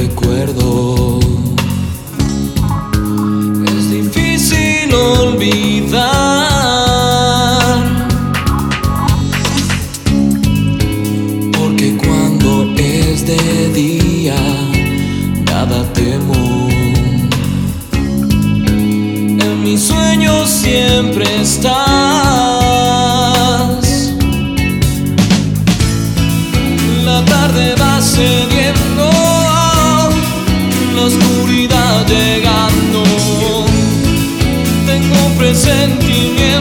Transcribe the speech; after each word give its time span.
recuerdo. 0.00 1.20
Es 3.66 3.90
difícil 3.90 4.94
olvidar. 4.94 6.00
Porque 11.52 11.96
cuando 12.02 12.72
es 12.76 13.26
de 13.26 13.72
día, 13.74 14.40
nada 15.50 15.78
temo. 15.92 16.68
En 19.44 19.62
mis 19.62 19.80
sueños 19.82 20.48
siempre 20.48 21.24
está 21.42 21.99
oscuridad 31.00 32.06
llegando. 32.06 33.02
Tengo 34.86 35.36
presentimiento. 35.38 36.59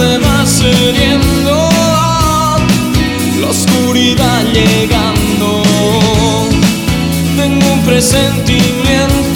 Va 0.00 0.46
cediendo, 0.46 1.68
la 3.40 3.48
oscuridad 3.50 4.44
llegando. 4.52 5.62
Tengo 7.36 7.72
un 7.72 7.82
presentimiento. 7.84 9.27